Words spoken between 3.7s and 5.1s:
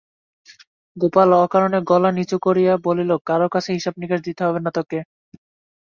হিসাবনিকাশ দিতে হবে না তোকে?